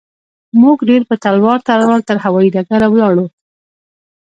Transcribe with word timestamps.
موږ 0.61 0.77
ډېر 0.89 1.01
په 1.09 1.15
تلوار 1.23 1.59
تلوار 1.67 1.99
تر 2.07 2.17
هوايي 2.25 2.49
ډګره 2.55 2.87
ولاړو. 2.91 3.25